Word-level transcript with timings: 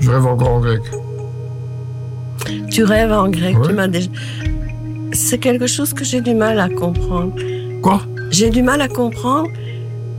Je 0.00 0.10
rêve 0.10 0.26
encore 0.26 0.48
en 0.50 0.60
grec. 0.60 0.82
Tu 2.70 2.84
rêves 2.84 3.12
en 3.12 3.28
grec, 3.28 3.56
tu 3.66 3.72
m'as 3.72 3.88
déjà... 3.88 4.08
C'est 5.12 5.38
quelque 5.38 5.66
chose 5.66 5.92
que 5.94 6.04
j'ai 6.04 6.20
du 6.20 6.34
mal 6.34 6.60
à 6.60 6.68
comprendre. 6.68 7.32
Quoi? 7.82 8.02
J'ai 8.30 8.50
du 8.50 8.62
mal 8.62 8.80
à 8.82 8.88
comprendre 8.88 9.48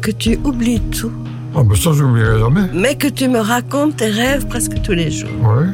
que 0.02 0.11
tu 0.11 0.38
oublies 0.44 0.80
tout, 0.80 1.12
Ah, 1.55 1.64
ben 1.64 1.75
ça, 1.75 1.91
je 1.94 2.04
n'oublierai 2.04 2.39
jamais. 2.39 2.62
mais 2.73 2.96
que 2.96 3.07
tu 3.07 3.28
me 3.28 3.39
racontes 3.39 3.98
tes 3.98 4.07
rêves 4.07 4.48
presque 4.48 4.82
tous 4.82 4.94
les 4.94 5.12
jours. 5.12 5.30
Ouais. 5.44 5.68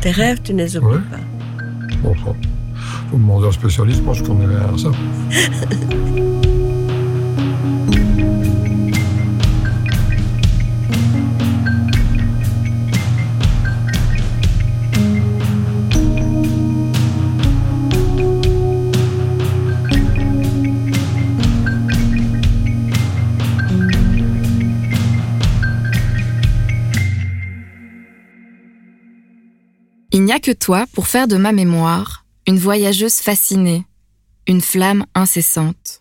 Tes 0.00 0.10
rêves, 0.10 0.40
tu 0.42 0.54
ne 0.54 0.58
les 0.62 0.76
oublies 0.76 0.94
Ouais. 0.96 1.00
pas. 1.10 1.96
Bon, 2.02 2.14
ça. 2.14 2.32
Faut 3.10 3.16
demander 3.16 3.46
à 3.46 3.48
un 3.48 3.52
spécialiste, 3.52 4.02
moi, 4.04 4.14
je 4.14 4.22
connais 4.22 4.46
rien 4.46 4.74
à 4.74 4.78
ça. 4.78 4.90
Il 30.24 30.28
n'y 30.28 30.32
a 30.32 30.40
que 30.40 30.52
toi 30.52 30.86
pour 30.94 31.06
faire 31.06 31.28
de 31.28 31.36
ma 31.36 31.52
mémoire 31.52 32.24
une 32.46 32.58
voyageuse 32.58 33.16
fascinée, 33.16 33.84
une 34.46 34.62
flamme 34.62 35.04
incessante. 35.14 35.98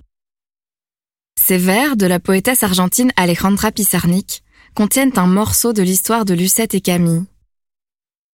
Ces 1.37 1.57
vers 1.57 1.97
de 1.97 2.05
la 2.05 2.21
poétesse 2.21 2.63
argentine 2.63 3.11
Alejandra 3.17 3.73
Pizarnik 3.73 4.41
contiennent 4.75 5.11
un 5.17 5.27
morceau 5.27 5.73
de 5.73 5.81
l'histoire 5.81 6.23
de 6.23 6.33
Lucette 6.33 6.73
et 6.73 6.79
Camille. 6.79 7.25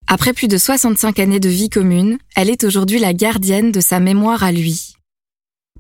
Après 0.07 0.35
plus 0.35 0.47
de 0.47 0.59
65 0.59 1.21
années 1.21 1.41
de 1.41 1.49
vie 1.49 1.71
commune, 1.71 2.19
elle 2.37 2.51
est 2.51 2.65
aujourd'hui 2.65 2.99
la 2.99 3.15
gardienne 3.15 3.73
de 3.73 3.81
sa 3.81 3.99
mémoire 3.99 4.43
à 4.43 4.53
lui. 4.53 4.95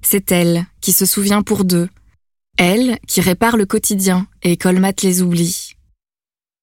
C'est 0.00 0.33
elle 0.33 0.64
qui 0.80 0.92
se 0.92 1.05
souvient 1.05 1.42
pour 1.42 1.66
deux, 1.66 1.90
elle 2.56 2.98
qui 3.06 3.20
répare 3.20 3.58
le 3.58 3.66
quotidien 3.66 4.27
et 4.40 4.56
colmate 4.56 5.02
les 5.02 5.20
oublis. 5.20 5.74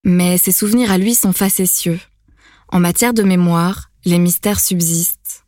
Mais 0.03 0.39
ses 0.39 0.52
souvenirs 0.52 0.89
à 0.89 0.98
lui 0.98 1.14
sont 1.14 1.31
facétieux. 1.31 2.00
En 2.76 2.81
matière 2.81 3.14
de 3.14 3.23
mémoire, 3.23 3.90
les 4.04 4.20
mystères 4.20 4.59
subsistent. 4.59 5.45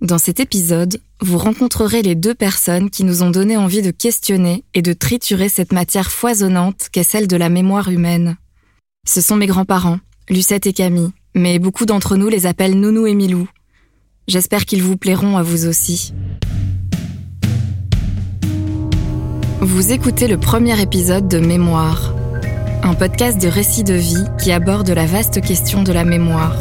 Dans 0.00 0.16
cet 0.16 0.40
épisode, 0.40 1.02
vous 1.20 1.36
rencontrerez 1.36 2.00
les 2.00 2.14
deux 2.14 2.34
personnes 2.34 2.88
qui 2.88 3.04
nous 3.04 3.22
ont 3.22 3.28
donné 3.28 3.58
envie 3.58 3.82
de 3.82 3.90
questionner 3.90 4.64
et 4.72 4.80
de 4.80 4.94
triturer 4.94 5.50
cette 5.50 5.74
matière 5.74 6.10
foisonnante 6.10 6.88
qu'est 6.92 7.02
celle 7.02 7.28
de 7.28 7.36
la 7.36 7.50
mémoire 7.50 7.90
humaine. 7.90 8.38
Ce 9.06 9.20
sont 9.20 9.36
mes 9.36 9.48
grands-parents, 9.48 9.98
Lucette 10.30 10.66
et 10.66 10.72
Camille, 10.72 11.10
mais 11.34 11.58
beaucoup 11.58 11.84
d'entre 11.84 12.16
nous 12.16 12.30
les 12.30 12.46
appellent 12.46 12.80
Nounou 12.80 13.06
et 13.06 13.14
Milou. 13.14 13.46
J'espère 14.26 14.64
qu'ils 14.64 14.82
vous 14.82 14.96
plairont 14.96 15.36
à 15.36 15.42
vous 15.42 15.66
aussi. 15.66 16.14
Vous 19.60 19.92
écoutez 19.92 20.26
le 20.26 20.40
premier 20.40 20.80
épisode 20.80 21.28
de 21.28 21.38
Mémoire, 21.38 22.14
un 22.82 22.94
podcast 22.94 23.40
de 23.40 23.48
récits 23.48 23.84
de 23.84 23.94
vie 23.94 24.24
qui 24.42 24.52
aborde 24.52 24.88
la 24.90 25.04
vaste 25.04 25.40
question 25.40 25.82
de 25.82 25.92
la 25.92 26.04
mémoire. 26.04 26.56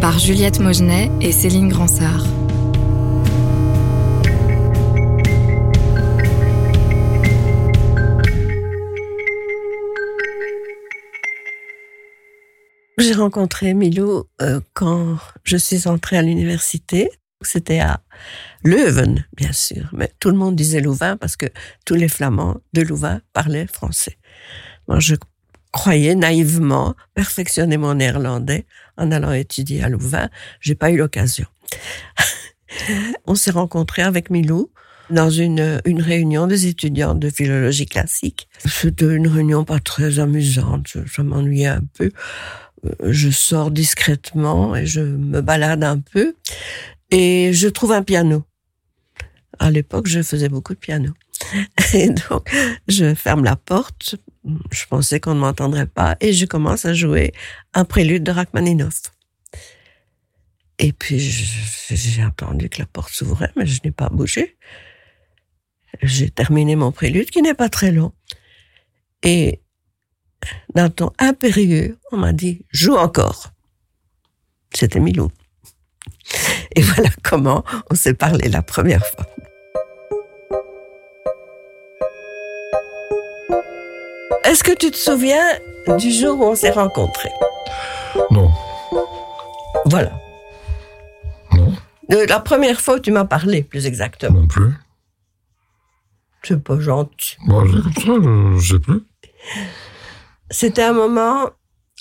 Par 0.00 0.18
Juliette 0.18 0.60
Mogenet 0.60 1.10
et 1.20 1.32
Céline 1.32 1.68
Gransart. 1.68 2.26
J'ai 12.98 13.14
rencontré 13.14 13.74
Milou 13.74 14.24
euh, 14.40 14.60
quand 14.74 15.16
je 15.42 15.56
suis 15.56 15.88
entrée 15.88 16.18
à 16.18 16.22
l'université. 16.22 17.10
C'était 17.40 17.80
à 17.80 18.00
Leuven, 18.62 19.26
bien 19.36 19.52
sûr, 19.52 19.88
mais 19.92 20.12
tout 20.20 20.30
le 20.30 20.36
monde 20.36 20.54
disait 20.54 20.80
Louvain 20.80 21.16
parce 21.16 21.36
que 21.36 21.46
tous 21.84 21.94
les 21.94 22.08
Flamands 22.08 22.58
de 22.72 22.82
Louvain 22.82 23.20
parlaient 23.32 23.66
français. 23.66 24.18
Moi, 24.92 25.00
je 25.00 25.14
croyais 25.70 26.14
naïvement 26.14 26.94
perfectionner 27.14 27.78
mon 27.78 27.94
néerlandais 27.94 28.66
en 28.98 29.10
allant 29.10 29.32
étudier 29.32 29.82
à 29.82 29.88
Louvain. 29.88 30.28
J'ai 30.60 30.74
pas 30.74 30.90
eu 30.90 30.98
l'occasion. 30.98 31.46
On 33.26 33.34
s'est 33.34 33.52
rencontrés 33.52 34.02
avec 34.02 34.28
Milou 34.28 34.70
dans 35.08 35.30
une, 35.30 35.80
une 35.86 36.02
réunion 36.02 36.46
des 36.46 36.66
étudiants 36.66 37.14
de 37.14 37.30
philologie 37.30 37.86
classique. 37.86 38.48
C'était 38.66 39.06
une 39.06 39.28
réunion 39.28 39.64
pas 39.64 39.80
très 39.80 40.18
amusante, 40.18 40.98
je 41.06 41.22
m'ennuyais 41.22 41.68
un 41.68 41.84
peu. 41.96 42.10
Euh, 42.84 43.10
Je 43.10 43.30
sors 43.30 43.70
discrètement 43.70 44.76
et 44.76 44.84
je 44.84 45.00
me 45.00 45.40
balade 45.40 45.84
un 45.84 46.00
peu 46.00 46.34
et 47.10 47.54
je 47.54 47.68
trouve 47.68 47.92
un 47.92 48.02
piano. 48.02 48.44
À 49.58 49.70
l'époque, 49.70 50.06
je 50.06 50.20
faisais 50.20 50.50
beaucoup 50.50 50.74
de 50.74 50.78
piano. 50.78 51.14
Et 51.94 52.08
donc, 52.08 52.50
je 52.88 53.14
ferme 53.14 53.44
la 53.44 53.56
porte. 53.56 54.16
Je 54.70 54.86
pensais 54.86 55.20
qu'on 55.20 55.34
ne 55.34 55.40
m'entendrait 55.40 55.86
pas 55.86 56.16
et 56.20 56.32
je 56.32 56.46
commence 56.46 56.84
à 56.84 56.94
jouer 56.94 57.32
un 57.74 57.84
prélude 57.84 58.24
de 58.24 58.32
Rachmaninoff. 58.32 59.02
Et 60.78 60.92
puis, 60.92 61.20
j'ai 61.20 62.24
entendu 62.24 62.68
que 62.68 62.80
la 62.80 62.86
porte 62.86 63.12
s'ouvrait, 63.12 63.52
mais 63.56 63.66
je 63.66 63.80
n'ai 63.84 63.92
pas 63.92 64.08
bougé. 64.08 64.56
J'ai 66.02 66.30
terminé 66.30 66.74
mon 66.74 66.90
prélude 66.90 67.30
qui 67.30 67.42
n'est 67.42 67.54
pas 67.54 67.68
très 67.68 67.92
long. 67.92 68.12
Et 69.22 69.60
d'un 70.74 70.90
ton 70.90 71.12
impérieux, 71.18 71.98
on 72.10 72.16
m'a 72.16 72.32
dit 72.32 72.64
joue 72.70 72.96
encore. 72.96 73.52
C'était 74.74 74.98
Milou. 74.98 75.30
Et 76.74 76.82
voilà 76.82 77.10
comment 77.22 77.64
on 77.90 77.94
s'est 77.94 78.14
parlé 78.14 78.48
la 78.48 78.62
première 78.62 79.06
fois. 79.06 79.26
Est-ce 84.52 84.64
que 84.64 84.76
tu 84.76 84.90
te 84.90 84.98
souviens 84.98 85.46
du 85.98 86.12
jour 86.12 86.38
où 86.38 86.44
on 86.44 86.54
s'est 86.54 86.72
rencontrés? 86.72 87.32
Non. 88.30 88.50
Voilà. 89.86 90.12
Non. 91.52 91.72
De 92.10 92.28
la 92.28 92.38
première 92.38 92.78
fois 92.82 92.96
où 92.96 92.98
tu 92.98 93.12
m'as 93.12 93.24
parlé, 93.24 93.62
plus 93.62 93.86
exactement. 93.86 94.40
Non 94.40 94.46
plus. 94.46 94.74
C'est 96.42 96.62
pas 96.62 96.78
gentil. 96.78 97.38
Bon, 97.46 97.66
ça, 97.66 97.78
je, 98.58 98.72
sais 98.74 98.78
plus. 98.78 99.00
C'était 100.50 100.82
un 100.82 100.92
moment 100.92 101.48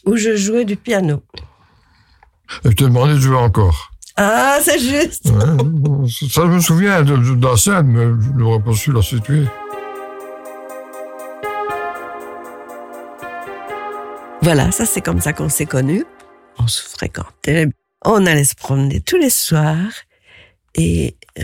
où 0.05 0.17
je 0.17 0.35
jouais 0.35 0.65
du 0.65 0.75
piano. 0.75 1.23
Et 2.65 2.69
tu 2.69 2.75
t'es 2.75 2.83
demandé 2.83 3.13
de 3.13 3.19
jouer 3.19 3.37
encore. 3.37 3.91
Ah, 4.17 4.57
c'est 4.61 4.77
juste. 4.77 5.27
Ouais, 5.27 6.09
ça, 6.29 6.41
je 6.41 6.47
me 6.47 6.59
souviens 6.59 7.01
de, 7.01 7.15
de, 7.15 7.33
de 7.33 7.47
la 7.47 7.55
scène, 7.55 7.87
mais 7.87 8.03
je 8.03 8.37
n'aurais 8.37 8.61
pas 8.61 8.73
su 8.73 8.91
la 8.91 9.01
situer. 9.01 9.45
Voilà, 14.43 14.71
ça 14.71 14.87
c'est 14.87 15.01
comme 15.01 15.21
ça 15.21 15.33
qu'on 15.33 15.49
s'est 15.49 15.67
connus. 15.67 16.03
On 16.57 16.67
se 16.67 16.81
fréquentait. 16.81 17.67
On 18.03 18.25
allait 18.25 18.43
se 18.43 18.55
promener 18.55 18.99
tous 18.99 19.17
les 19.17 19.29
soirs. 19.29 19.91
Et 20.73 21.15
euh, 21.39 21.43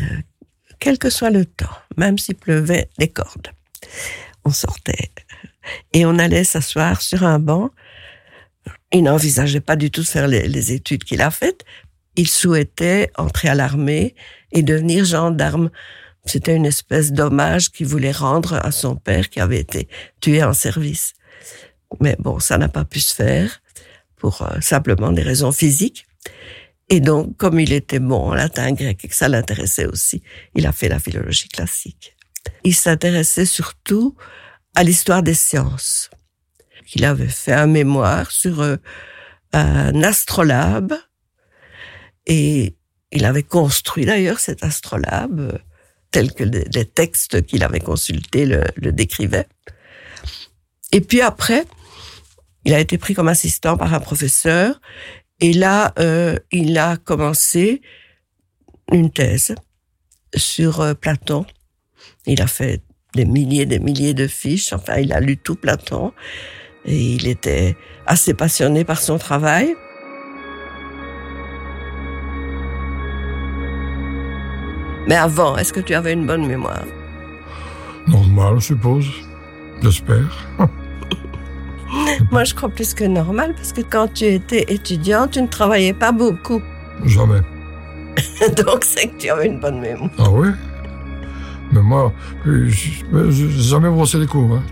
quel 0.79 0.97
que 0.97 1.11
soit 1.11 1.29
le 1.29 1.45
temps, 1.45 1.77
même 1.95 2.17
s'il 2.17 2.35
pleuvait 2.35 2.89
des 2.97 3.07
cordes, 3.07 3.49
on 4.45 4.49
sortait. 4.49 5.11
Et 5.93 6.05
on 6.07 6.17
allait 6.17 6.43
s'asseoir 6.43 7.01
sur 7.01 7.23
un 7.23 7.37
banc. 7.37 7.69
Il 8.91 9.03
n'envisageait 9.03 9.59
pas 9.59 9.75
du 9.75 9.91
tout 9.91 10.01
de 10.01 10.07
faire 10.07 10.27
les, 10.27 10.47
les 10.47 10.71
études 10.71 11.03
qu'il 11.03 11.21
a 11.21 11.29
faites. 11.29 11.65
Il 12.15 12.27
souhaitait 12.27 13.11
entrer 13.15 13.49
à 13.49 13.55
l'armée 13.55 14.15
et 14.51 14.63
devenir 14.63 15.05
gendarme. 15.05 15.69
C'était 16.25 16.55
une 16.55 16.65
espèce 16.65 17.11
d'hommage 17.11 17.69
qu'il 17.69 17.85
voulait 17.85 18.11
rendre 18.11 18.55
à 18.55 18.71
son 18.71 18.95
père 18.95 19.29
qui 19.29 19.39
avait 19.39 19.59
été 19.59 19.87
tué 20.19 20.43
en 20.43 20.53
service. 20.53 21.13
Mais 21.99 22.15
bon, 22.19 22.39
ça 22.39 22.57
n'a 22.57 22.69
pas 22.69 22.85
pu 22.85 22.99
se 22.99 23.13
faire 23.13 23.61
pour 24.17 24.41
euh, 24.41 24.59
simplement 24.61 25.11
des 25.11 25.21
raisons 25.21 25.51
physiques. 25.51 26.05
Et 26.89 26.99
donc, 26.99 27.35
comme 27.37 27.59
il 27.59 27.73
était 27.73 27.99
bon 27.99 28.29
en 28.29 28.33
latin 28.33 28.71
grec 28.71 29.03
et 29.03 29.07
que 29.07 29.15
ça 29.15 29.27
l'intéressait 29.27 29.85
aussi, 29.85 30.23
il 30.55 30.65
a 30.65 30.71
fait 30.71 30.89
la 30.89 30.99
philologie 30.99 31.49
classique. 31.49 32.15
Il 32.63 32.75
s'intéressait 32.75 33.45
surtout 33.45 34.15
à 34.75 34.83
l'histoire 34.83 35.21
des 35.21 35.33
sciences. 35.33 36.09
Il 36.95 37.03
avait 37.03 37.27
fait 37.27 37.53
un 37.53 37.67
mémoire 37.67 38.31
sur 38.31 38.61
euh, 38.61 38.77
un 39.51 40.01
astrolabe 40.03 40.93
et 42.25 42.75
il 43.11 43.25
avait 43.25 43.43
construit 43.43 44.05
d'ailleurs 44.05 44.39
cet 44.39 44.63
astrolabe 44.63 45.39
euh, 45.39 45.57
tel 46.11 46.33
que 46.33 46.43
les, 46.45 46.85
textes 46.85 47.45
qu'il 47.45 47.63
avait 47.63 47.81
consultés 47.81 48.45
le 48.45 48.91
décrivaient. 48.93 49.47
Et 50.93 51.01
puis 51.01 51.21
après, 51.21 51.65
il 52.67 52.73
a 52.73 52.81
été 52.81 52.97
pris 52.97 53.13
comme 53.13 53.29
assistant 53.29 53.77
par 53.77 53.93
un 53.93 54.01
professeur 54.01 54.81
et 55.39 55.53
là, 55.53 55.93
euh, 55.99 56.35
il 56.51 56.77
a 56.77 56.97
commencé 56.97 57.81
une 58.91 59.09
thèse 59.09 59.55
sur 60.35 60.81
euh, 60.81 60.93
Platon. 60.93 61.45
Il 62.25 62.41
a 62.41 62.47
fait 62.47 62.81
des 63.15 63.23
milliers 63.23 63.65
des 63.65 63.79
milliers 63.79 64.13
de 64.13 64.27
fiches. 64.27 64.73
Enfin, 64.73 64.97
il 64.97 65.13
a 65.13 65.21
lu 65.21 65.37
tout 65.37 65.55
Platon 65.55 66.11
et 66.83 67.13
il 67.13 67.25
était 67.27 67.77
assez 68.05 68.33
passionné 68.33 68.83
par 68.83 68.99
son 68.99 69.17
travail. 69.17 69.73
Mais 75.07 75.15
avant, 75.15 75.55
est-ce 75.55 75.71
que 75.71 75.79
tu 75.79 75.93
avais 75.93 76.11
une 76.11 76.27
bonne 76.27 76.45
mémoire? 76.45 76.83
Normal, 78.07 78.59
je 78.59 78.65
suppose. 78.65 79.07
J'espère. 79.81 80.49
Moi, 82.31 82.43
je 82.43 82.53
crois 82.53 82.69
plus 82.69 82.93
que 82.93 83.03
normal, 83.03 83.53
parce 83.55 83.73
que 83.73 83.81
quand 83.81 84.13
tu 84.13 84.25
étais 84.25 84.65
étudiant, 84.69 85.27
tu 85.27 85.41
ne 85.41 85.47
travaillais 85.47 85.93
pas 85.93 86.11
beaucoup. 86.11 86.61
Jamais. 87.05 87.41
Donc, 88.65 88.83
c'est 88.83 89.07
que 89.07 89.17
tu 89.17 89.29
avais 89.29 89.47
une 89.47 89.59
bonne 89.59 89.79
mémoire. 89.79 90.09
Ah 90.17 90.29
oui? 90.31 90.49
Mais 91.71 91.81
moi, 91.81 92.13
j'ai 92.45 93.49
jamais 93.49 93.89
brossé 93.89 94.17
les 94.17 94.27
cours. 94.27 94.55
Hein. 94.55 94.63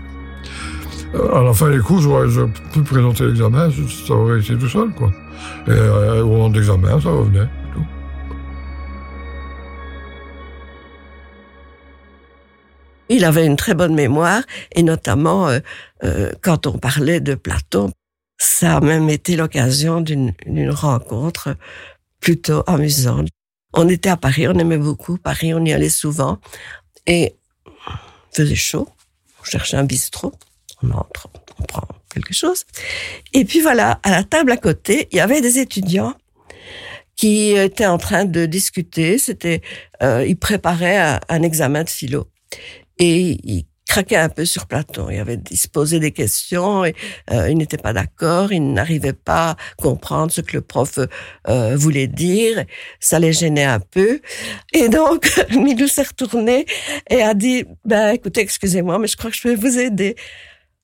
À 1.34 1.42
la 1.42 1.52
fin 1.52 1.70
des 1.70 1.78
cours, 1.78 2.00
j'aurais 2.00 2.26
pu 2.72 2.82
présenter 2.82 3.26
l'examen, 3.26 3.68
ça 4.06 4.14
aurait 4.14 4.40
été 4.40 4.56
tout 4.56 4.68
seul, 4.68 4.90
quoi. 4.90 5.10
Et 5.66 5.70
euh, 5.70 6.22
au 6.22 6.28
moment 6.28 6.50
de 6.50 6.58
l'examen, 6.58 7.00
ça 7.00 7.10
revenait. 7.10 7.48
Il 13.16 13.24
avait 13.24 13.46
une 13.46 13.56
très 13.56 13.72
bonne 13.72 13.94
mémoire 13.94 14.42
et 14.72 14.82
notamment 14.82 15.48
euh, 15.48 15.60
euh, 16.04 16.32
quand 16.42 16.66
on 16.66 16.76
parlait 16.76 17.18
de 17.18 17.34
Platon, 17.34 17.90
ça 18.36 18.76
a 18.76 18.80
même 18.80 19.08
été 19.08 19.36
l'occasion 19.36 20.02
d'une 20.02 20.34
rencontre 20.68 21.56
plutôt 22.20 22.62
amusante. 22.66 23.28
On 23.72 23.88
était 23.88 24.10
à 24.10 24.18
Paris, 24.18 24.46
on 24.48 24.58
aimait 24.58 24.76
beaucoup 24.76 25.16
Paris, 25.16 25.54
on 25.54 25.64
y 25.64 25.72
allait 25.72 25.88
souvent 25.88 26.38
et 27.06 27.34
il 27.66 28.36
faisait 28.36 28.54
chaud. 28.54 28.86
On 29.40 29.44
cherchait 29.44 29.78
un 29.78 29.84
bistrot, 29.84 30.34
on 30.82 30.90
entre, 30.90 31.30
on 31.58 31.62
prend 31.62 31.88
quelque 32.12 32.34
chose. 32.34 32.64
Et 33.32 33.46
puis 33.46 33.62
voilà, 33.62 33.98
à 34.02 34.10
la 34.10 34.24
table 34.24 34.52
à 34.52 34.58
côté, 34.58 35.08
il 35.10 35.16
y 35.16 35.20
avait 35.20 35.40
des 35.40 35.58
étudiants 35.58 36.12
qui 37.16 37.52
étaient 37.52 37.86
en 37.86 37.96
train 37.96 38.26
de 38.26 38.44
discuter. 38.44 39.16
C'était, 39.16 39.62
euh, 40.02 40.22
ils 40.28 40.36
préparaient 40.36 40.98
un, 40.98 41.20
un 41.30 41.42
examen 41.42 41.82
de 41.82 41.88
philo 41.88 42.28
et 42.98 43.38
il 43.44 43.66
craquait 43.86 44.16
un 44.16 44.28
peu 44.28 44.44
sur 44.44 44.66
Platon. 44.66 45.08
Il 45.10 45.18
avait 45.18 45.40
posait 45.72 46.00
des 46.00 46.12
questions 46.12 46.84
et 46.84 46.94
euh, 47.30 47.48
il 47.48 47.56
n'était 47.56 47.78
pas 47.78 47.92
d'accord, 47.92 48.52
il 48.52 48.72
n'arrivait 48.72 49.12
pas 49.12 49.50
à 49.50 49.56
comprendre 49.76 50.30
ce 50.32 50.40
que 50.40 50.56
le 50.56 50.60
prof 50.60 50.98
euh, 51.48 51.76
voulait 51.76 52.08
dire. 52.08 52.64
Ça 53.00 53.18
les 53.18 53.32
gênait 53.32 53.64
un 53.64 53.80
peu. 53.80 54.20
Et 54.72 54.88
donc, 54.88 55.30
Milou 55.50 55.86
s'est 55.86 56.02
retourné 56.02 56.66
et 57.08 57.22
a 57.22 57.34
dit, 57.34 57.64
ben 57.84 58.10
écoutez, 58.10 58.40
excusez-moi, 58.40 58.98
mais 58.98 59.06
je 59.06 59.16
crois 59.16 59.30
que 59.30 59.36
je 59.36 59.48
vais 59.48 59.54
vous 59.54 59.78
aider. 59.78 60.16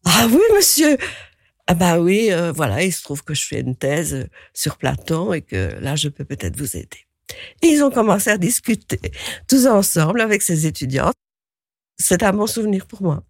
Ah 0.04 0.26
oui, 0.30 0.40
monsieur. 0.54 0.96
Ah 1.66 1.74
ben 1.74 1.98
oui, 1.98 2.28
euh, 2.30 2.52
voilà, 2.52 2.82
il 2.82 2.92
se 2.92 3.02
trouve 3.02 3.22
que 3.22 3.34
je 3.34 3.44
fais 3.44 3.60
une 3.60 3.76
thèse 3.76 4.28
sur 4.52 4.76
Platon 4.76 5.32
et 5.32 5.42
que 5.42 5.76
là, 5.80 5.96
je 5.96 6.08
peux 6.08 6.24
peut-être 6.24 6.56
vous 6.56 6.76
aider. 6.76 7.06
Et 7.62 7.68
ils 7.68 7.82
ont 7.82 7.90
commencé 7.90 8.30
à 8.30 8.36
discuter 8.36 9.00
tous 9.48 9.66
ensemble 9.66 10.20
avec 10.20 10.42
ces 10.42 10.66
étudiants 10.66 11.12
c'est 12.02 12.22
un 12.22 12.32
bon 12.32 12.46
souvenir 12.46 12.86
pour 12.86 13.02
moi. 13.02 13.22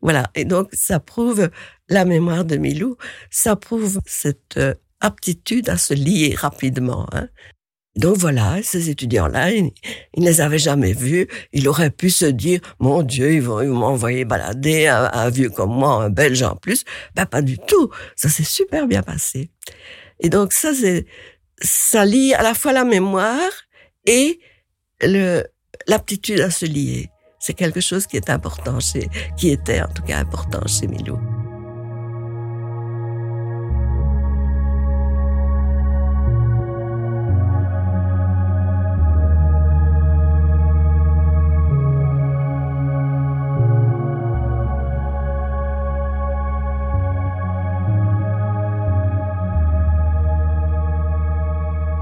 Voilà. 0.00 0.30
Et 0.34 0.44
donc, 0.44 0.68
ça 0.72 1.00
prouve 1.00 1.50
la 1.88 2.04
mémoire 2.04 2.44
de 2.44 2.56
Milou, 2.56 2.96
ça 3.30 3.56
prouve 3.56 4.00
cette 4.06 4.56
euh, 4.56 4.74
aptitude 5.00 5.68
à 5.68 5.76
se 5.76 5.94
lier 5.94 6.34
rapidement. 6.36 7.06
Hein. 7.12 7.28
Donc 7.96 8.16
voilà, 8.16 8.60
ces 8.62 8.90
étudiants-là, 8.90 9.52
ils, 9.52 9.70
ne 10.16 10.24
les 10.24 10.40
avaient 10.40 10.58
jamais 10.58 10.92
vus. 10.92 11.28
Il 11.52 11.68
aurait 11.68 11.90
pu 11.90 12.10
se 12.10 12.24
dire, 12.24 12.60
mon 12.80 13.02
Dieu, 13.02 13.34
ils 13.34 13.42
vont, 13.42 13.64
m'envoyer 13.72 14.24
balader 14.24 14.88
un, 14.88 15.30
vieux 15.30 15.50
comme 15.50 15.70
moi, 15.70 16.02
un 16.02 16.10
Belge 16.10 16.42
en 16.42 16.56
plus. 16.56 16.84
Ben 17.14 17.24
pas 17.24 17.40
du 17.40 17.58
tout. 17.58 17.90
Ça 18.16 18.28
s'est 18.28 18.42
super 18.42 18.88
bien 18.88 19.02
passé. 19.02 19.50
Et 20.18 20.28
donc 20.28 20.52
ça, 20.52 20.74
c'est, 20.74 21.06
ça 21.62 22.04
lie 22.04 22.34
à 22.34 22.42
la 22.42 22.54
fois 22.54 22.72
la 22.72 22.84
mémoire 22.84 23.50
et 24.06 24.40
le, 25.00 25.44
l'aptitude 25.86 26.40
à 26.40 26.50
se 26.50 26.66
lier. 26.66 27.10
C'est 27.46 27.52
quelque 27.52 27.80
chose 27.82 28.06
qui 28.06 28.16
est 28.16 28.30
important 28.30 28.80
chez, 28.80 29.10
qui 29.36 29.50
était 29.50 29.82
en 29.82 29.88
tout 29.88 30.02
cas 30.02 30.16
important 30.16 30.66
chez 30.66 30.86
Milou. 30.86 31.18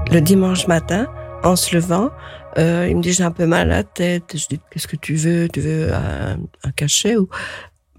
Le 0.09 0.21
dimanche 0.21 0.67
matin, 0.67 1.07
en 1.43 1.55
se 1.55 1.75
levant, 1.75 2.11
euh, 2.57 2.87
il 2.89 2.97
me 2.97 3.01
dit 3.01 3.13
j'ai 3.13 3.23
un 3.23 3.31
peu 3.31 3.45
mal 3.45 3.71
à 3.71 3.77
la 3.77 3.83
tête. 3.83 4.37
Je 4.37 4.47
dis 4.47 4.59
qu'est-ce 4.71 4.87
que 4.87 4.95
tu 4.95 5.15
veux? 5.15 5.47
Tu 5.49 5.61
veux 5.61 5.93
un, 5.93 6.37
cachet 6.75 7.17
ou? 7.17 7.29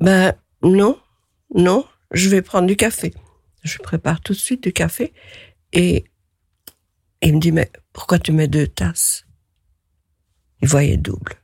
Ben 0.00 0.34
non, 0.62 0.98
non, 1.54 1.86
je 2.10 2.28
vais 2.28 2.42
prendre 2.42 2.66
du 2.66 2.76
café. 2.76 3.12
Je 3.62 3.78
prépare 3.78 4.20
tout 4.20 4.32
de 4.32 4.38
suite 4.38 4.62
du 4.62 4.72
café 4.72 5.12
et 5.72 6.04
il 7.22 7.34
me 7.34 7.40
dit 7.40 7.52
mais 7.52 7.70
pourquoi 7.92 8.18
tu 8.18 8.32
mets 8.32 8.48
deux 8.48 8.66
tasses? 8.66 9.24
Il 10.60 10.68
voyait 10.68 10.96
double. 10.96 11.34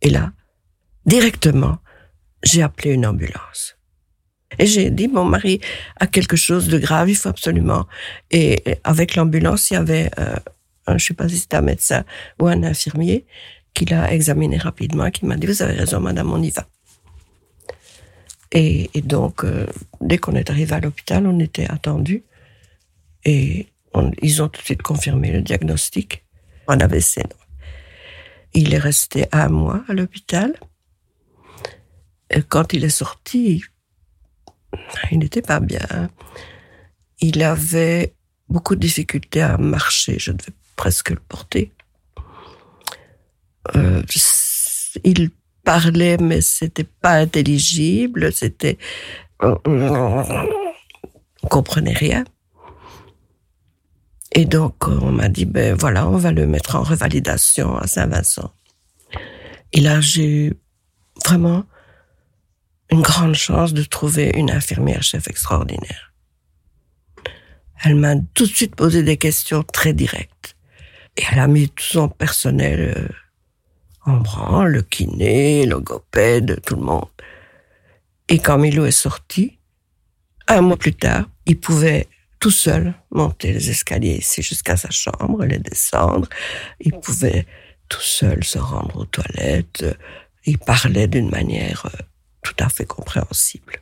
Et 0.00 0.10
là, 0.10 0.32
directement, 1.06 1.78
j'ai 2.42 2.62
appelé 2.62 2.92
une 2.92 3.06
ambulance. 3.06 3.78
Et 4.58 4.66
j'ai 4.66 4.90
dit, 4.90 5.08
mon 5.08 5.24
mari 5.24 5.60
a 6.00 6.06
quelque 6.06 6.36
chose 6.36 6.68
de 6.68 6.78
grave, 6.78 7.10
il 7.10 7.16
faut 7.16 7.28
absolument. 7.28 7.86
Et 8.30 8.62
avec 8.84 9.14
l'ambulance, 9.14 9.70
il 9.70 9.74
y 9.74 9.76
avait 9.76 10.10
euh, 10.18 10.36
je 10.96 11.04
sais 11.04 11.14
pas 11.14 11.28
si 11.28 11.36
c'était 11.38 11.56
un 11.56 11.62
médecin 11.62 12.04
ou 12.40 12.46
un 12.46 12.62
infirmier, 12.62 13.26
qui 13.74 13.84
l'a 13.84 14.12
examiné 14.12 14.56
rapidement, 14.56 15.10
qui 15.10 15.26
m'a 15.26 15.36
dit, 15.36 15.46
vous 15.46 15.62
avez 15.62 15.74
raison, 15.74 16.00
madame, 16.00 16.32
on 16.32 16.42
y 16.42 16.50
va. 16.50 16.66
Et, 18.50 18.90
donc, 19.02 19.44
euh, 19.44 19.66
dès 20.00 20.18
qu'on 20.18 20.34
est 20.34 20.50
arrivé 20.50 20.74
à 20.74 20.80
l'hôpital, 20.80 21.26
on 21.26 21.38
était 21.38 21.68
attendu 21.68 22.24
et 23.24 23.68
ils 24.22 24.42
ont 24.42 24.48
tout 24.48 24.60
de 24.60 24.64
suite 24.64 24.82
confirmé 24.82 25.30
le 25.32 25.42
diagnostic. 25.42 26.24
On 26.66 26.78
avait 26.80 27.00
Il 28.54 28.74
est 28.74 28.78
resté 28.78 29.26
un 29.32 29.48
mois 29.48 29.84
à 29.88 29.92
l'hôpital. 29.92 30.58
Et 32.30 32.42
quand 32.42 32.72
il 32.72 32.84
est 32.84 32.88
sorti, 32.90 33.62
il 35.10 35.18
n'était 35.18 35.42
pas 35.42 35.60
bien. 35.60 36.10
Il 37.20 37.42
avait 37.42 38.14
beaucoup 38.48 38.74
de 38.74 38.80
difficultés 38.80 39.42
à 39.42 39.56
marcher. 39.58 40.18
Je 40.18 40.32
devais 40.32 40.52
presque 40.78 41.10
le 41.10 41.20
porter. 41.28 41.72
Euh, 43.76 44.02
il 45.04 45.30
parlait, 45.64 46.16
mais 46.16 46.40
c'était 46.40 46.84
pas 47.02 47.16
intelligible, 47.16 48.32
c'était, 48.32 48.78
on 49.40 49.58
comprenait 51.50 51.92
rien. 51.92 52.24
Et 54.32 54.44
donc, 54.44 54.88
on 54.88 55.12
m'a 55.12 55.28
dit, 55.28 55.44
ben 55.44 55.74
voilà, 55.74 56.08
on 56.08 56.16
va 56.16 56.32
le 56.32 56.46
mettre 56.46 56.76
en 56.76 56.82
revalidation 56.82 57.76
à 57.76 57.86
Saint-Vincent. 57.86 58.50
Et 59.72 59.80
là, 59.80 60.00
j'ai 60.00 60.46
eu 60.46 60.54
vraiment 61.26 61.64
une 62.90 63.02
grande 63.02 63.34
chance 63.34 63.74
de 63.74 63.82
trouver 63.82 64.30
une 64.34 64.50
infirmière 64.50 65.02
chef 65.02 65.28
extraordinaire. 65.28 66.12
Elle 67.84 67.96
m'a 67.96 68.14
tout 68.34 68.46
de 68.46 68.52
suite 68.52 68.76
posé 68.76 69.02
des 69.02 69.16
questions 69.16 69.62
très 69.62 69.92
directes. 69.92 70.37
Et 71.18 71.22
elle 71.30 71.40
a 71.40 71.48
mis 71.48 71.68
tout 71.68 71.84
son 71.84 72.08
personnel 72.08 72.94
euh, 72.96 73.08
en 74.06 74.18
branle, 74.18 74.70
le 74.70 74.82
kiné, 74.82 75.66
logopède, 75.66 76.60
tout 76.64 76.76
le 76.76 76.82
monde. 76.82 77.08
Et 78.28 78.38
quand 78.38 78.56
Milo 78.56 78.86
est 78.86 78.92
sorti, 78.92 79.58
un 80.46 80.60
mois 80.60 80.76
plus 80.76 80.94
tard, 80.94 81.28
il 81.44 81.58
pouvait 81.58 82.06
tout 82.38 82.52
seul 82.52 82.94
monter 83.10 83.52
les 83.52 83.68
escaliers 83.70 84.18
ici 84.18 84.42
jusqu'à 84.42 84.76
sa 84.76 84.90
chambre, 84.90 85.44
les 85.44 85.58
descendre. 85.58 86.28
Il 86.78 86.92
pouvait 86.92 87.46
tout 87.88 88.00
seul 88.00 88.44
se 88.44 88.58
rendre 88.58 88.98
aux 88.98 89.04
toilettes. 89.04 89.84
Il 90.44 90.58
parlait 90.58 91.08
d'une 91.08 91.30
manière 91.30 91.86
euh, 91.86 92.02
tout 92.42 92.54
à 92.60 92.68
fait 92.68 92.86
compréhensible. 92.86 93.80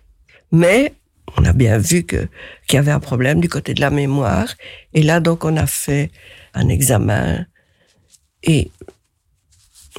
Mais 0.52 0.94
on 1.36 1.44
a 1.44 1.52
bien 1.52 1.76
vu 1.76 2.04
qu'il 2.04 2.28
y 2.72 2.76
avait 2.76 2.92
un 2.92 3.00
problème 3.00 3.40
du 3.40 3.48
côté 3.50 3.74
de 3.74 3.80
la 3.82 3.90
mémoire. 3.90 4.54
Et 4.94 5.02
là, 5.02 5.20
donc, 5.20 5.44
on 5.44 5.56
a 5.56 5.66
fait 5.66 6.10
un 6.56 6.68
examen 6.68 7.46
et 8.42 8.70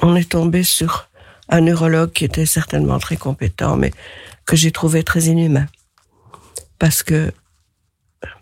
on 0.01 0.15
est 0.15 0.29
tombé 0.29 0.63
sur 0.63 1.09
un 1.49 1.61
neurologue 1.61 2.11
qui 2.11 2.25
était 2.25 2.45
certainement 2.45 2.99
très 2.99 3.17
compétent, 3.17 3.77
mais 3.77 3.91
que 4.45 4.55
j'ai 4.55 4.71
trouvé 4.71 5.03
très 5.03 5.23
inhumain. 5.25 5.67
Parce 6.79 7.03
que 7.03 7.31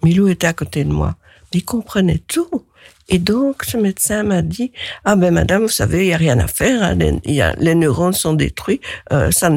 Milou 0.04 0.28
était 0.28 0.48
à 0.48 0.54
côté 0.54 0.84
de 0.84 0.92
moi. 0.92 1.16
Il 1.52 1.64
comprenait 1.64 2.22
tout. 2.28 2.66
Et 3.08 3.20
donc, 3.20 3.64
ce 3.64 3.78
médecin 3.78 4.24
m'a 4.24 4.42
dit, 4.42 4.72
ah 5.06 5.16
ben 5.16 5.34
madame, 5.34 5.64
vous 5.64 5.68
savez, 5.70 6.06
il 6.06 6.10
y 6.10 6.14
a 6.14 6.18
rien 6.18 6.40
à 6.40 6.48
faire, 6.48 6.84
hein, 6.84 6.96
les, 6.96 7.42
a, 7.42 7.54
les 7.58 7.76
neurones 7.76 8.14
sont 8.14 8.34
détruits, 8.34 8.82
euh, 9.12 9.32
ça, 9.32 9.52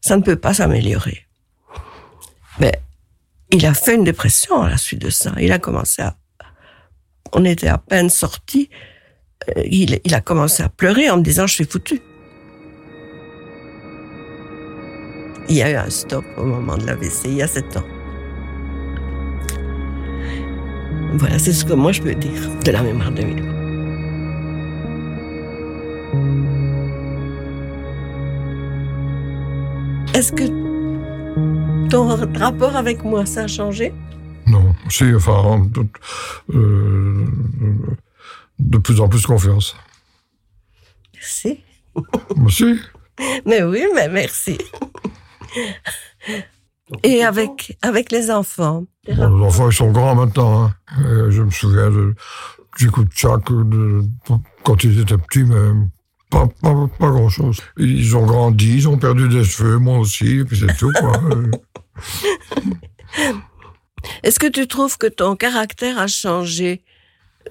ça 0.00 0.16
ne 0.16 0.22
peut 0.22 0.36
pas 0.36 0.54
s'améliorer. 0.54 1.26
Mais 2.58 2.80
il 3.50 3.64
a 3.66 3.74
fait 3.74 3.94
une 3.94 4.04
dépression 4.04 4.62
à 4.62 4.68
la 4.68 4.76
suite 4.76 5.00
de 5.00 5.10
ça. 5.10 5.32
Il 5.40 5.50
a 5.50 5.58
commencé 5.58 6.02
à, 6.02 6.14
on 7.32 7.44
était 7.44 7.68
à 7.68 7.78
peine 7.78 8.10
sortis, 8.10 8.70
euh, 9.56 9.62
il, 9.66 10.14
a 10.14 10.20
commencé 10.20 10.62
à 10.62 10.68
pleurer 10.68 11.10
en 11.10 11.18
me 11.18 11.22
disant, 11.22 11.46
je 11.46 11.54
suis 11.54 11.64
foutu. 11.64 12.00
Il 15.48 15.56
y 15.56 15.62
a 15.62 15.70
eu 15.70 15.74
un 15.74 15.90
stop 15.90 16.24
au 16.36 16.44
moment 16.44 16.76
de 16.76 16.86
l'AVC, 16.86 17.24
il 17.24 17.34
y 17.34 17.42
a 17.42 17.46
sept 17.46 17.76
ans. 17.76 17.84
Voilà, 21.14 21.38
c'est 21.38 21.52
ce 21.52 21.64
que 21.64 21.72
moi 21.72 21.90
je 21.90 22.02
peux 22.02 22.14
dire 22.14 22.48
de 22.64 22.70
la 22.70 22.82
mémoire 22.82 23.10
de 23.10 23.22
Milo. 23.22 23.44
Est-ce 30.14 30.32
que 30.32 30.44
ton 31.88 32.06
rapport 32.38 32.76
avec 32.76 33.02
moi, 33.04 33.26
ça 33.26 33.42
a 33.42 33.46
changé? 33.46 33.92
Si, 34.90 35.14
enfin, 35.14 35.66
de, 35.66 35.86
euh, 36.54 37.26
de 38.58 38.78
plus 38.78 39.00
en 39.00 39.08
plus 39.08 39.24
confiance. 39.24 39.76
Merci. 41.14 41.60
Merci. 42.36 42.80
Mais 43.44 43.62
oui, 43.62 43.84
mais 43.94 44.08
merci. 44.08 44.56
Et 47.02 47.22
avec, 47.22 47.76
avec 47.82 48.10
les 48.12 48.30
enfants 48.30 48.84
Bon, 49.06 49.38
les 49.38 49.44
enfants, 49.44 49.70
ils 49.70 49.76
sont 49.76 49.90
grands 49.90 50.14
maintenant. 50.14 50.64
Hein. 50.64 50.74
Euh, 51.04 51.30
je 51.30 51.42
me 51.42 51.50
souviens 51.50 51.90
de, 51.90 52.14
du 52.78 52.90
coup 52.90 53.04
de 53.04 53.10
Tchak, 53.10 53.48
de, 53.50 54.02
quand 54.64 54.84
ils 54.84 55.00
étaient 55.00 55.18
petits, 55.18 55.44
mais 55.44 55.86
pas, 56.30 56.46
pas, 56.62 56.88
pas 56.98 57.10
grand-chose. 57.10 57.60
Ils 57.76 58.16
ont 58.16 58.24
grandi, 58.24 58.76
ils 58.76 58.88
ont 58.88 58.98
perdu 58.98 59.28
des 59.28 59.44
cheveux, 59.44 59.78
moi 59.78 59.98
aussi, 59.98 60.38
et 60.38 60.44
puis 60.44 60.58
c'est 60.58 60.76
tout. 60.76 60.92
Quoi. 60.98 61.20
Est-ce 64.22 64.38
que 64.38 64.46
tu 64.46 64.66
trouves 64.66 64.96
que 64.98 65.06
ton 65.06 65.36
caractère 65.36 65.98
a 65.98 66.06
changé 66.06 66.82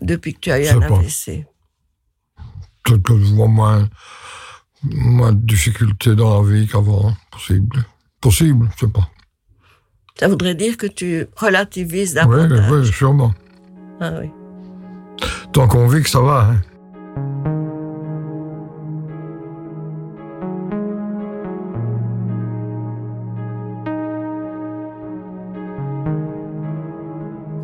depuis 0.01 0.33
que 0.33 0.39
tu 0.39 0.51
as 0.51 0.59
eu 0.61 0.65
Je 0.65 0.75
un. 0.77 0.81
AVC 0.81 1.45
Peut-être 2.83 3.03
que 3.03 3.19
je 3.19 3.25
vois 3.33 3.47
moins, 3.47 3.87
moins 4.83 5.31
de 5.33 5.45
difficultés 5.45 6.15
dans 6.15 6.41
la 6.41 6.49
vie 6.49 6.67
qu'avant. 6.67 7.13
Possible. 7.31 7.83
Possible, 8.21 8.69
je 8.75 8.85
sais 8.85 8.91
pas. 8.91 9.09
Ça 10.19 10.27
voudrait 10.27 10.55
dire 10.55 10.75
que 10.77 10.87
tu 10.87 11.27
relativises 11.35 12.19
Oui, 12.27 12.35
davantage. 12.37 12.71
oui, 12.71 12.87
sûrement. 12.91 13.33
Ah 14.01 14.11
oui. 14.21 14.29
Tant 15.53 15.67
qu'on 15.67 15.87
vit 15.87 16.03
que 16.03 16.09
ça 16.09 16.19
va. 16.21 16.51
Hein. 16.51 16.61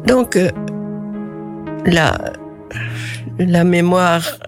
Donc, 0.08 0.36
euh, 0.36 0.52
la, 1.86 2.34
la 3.40 3.64
mémoire 3.64 4.40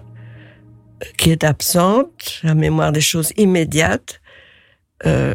qui 1.16 1.30
est 1.30 1.44
absente, 1.44 2.40
la 2.42 2.54
mémoire 2.54 2.92
des 2.92 3.00
choses 3.00 3.32
immédiates, 3.36 4.20
euh, 5.06 5.34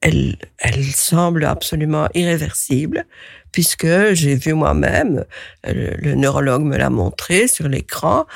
elle, 0.00 0.36
elle 0.58 0.84
semble 0.84 1.44
absolument 1.44 2.08
irréversible, 2.14 3.06
puisque 3.52 4.12
j'ai 4.12 4.34
vu 4.34 4.52
moi-même, 4.52 5.24
euh, 5.66 5.94
le, 5.98 6.14
neurologue 6.14 6.62
me 6.62 6.76
l'a 6.76 6.90
montré 6.90 7.48
sur 7.48 7.68
l'écran, 7.68 8.26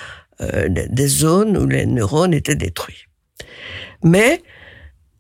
euh, 0.41 0.69
des 0.69 1.07
zones 1.07 1.57
où 1.57 1.67
les 1.67 1.87
neurones 1.87 2.33
étaient 2.33 2.55
détruits. 2.55 3.07
Mais 4.03 4.43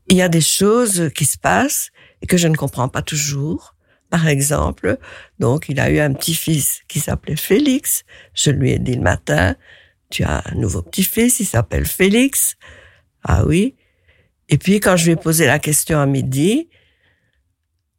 il 0.08 0.16
y 0.16 0.22
a 0.22 0.28
des 0.28 0.40
choses 0.40 1.10
qui 1.14 1.24
se 1.24 1.38
passent 1.38 1.90
et 2.22 2.26
que 2.26 2.36
je 2.36 2.48
ne 2.48 2.56
comprends 2.56 2.88
pas 2.88 3.02
toujours. 3.02 3.74
Par 4.10 4.26
exemple, 4.26 4.98
donc 5.38 5.68
il 5.68 5.78
a 5.78 5.88
eu 5.88 6.00
un 6.00 6.12
petit-fils 6.12 6.82
qui 6.88 6.98
s'appelait 6.98 7.36
Félix. 7.36 8.04
Je 8.34 8.50
lui 8.50 8.72
ai 8.72 8.78
dit 8.80 8.96
le 8.96 9.02
matin, 9.02 9.54
tu 10.10 10.24
as 10.24 10.42
un 10.46 10.56
nouveau 10.56 10.82
petit-fils, 10.82 11.38
il 11.38 11.46
s'appelle 11.46 11.86
Félix. 11.86 12.56
Ah 13.22 13.44
oui. 13.46 13.76
Et 14.48 14.58
puis 14.58 14.80
quand 14.80 14.96
je 14.96 15.04
lui 15.04 15.12
ai 15.12 15.16
posé 15.16 15.46
la 15.46 15.60
question 15.60 16.00
à 16.00 16.06
midi, 16.06 16.68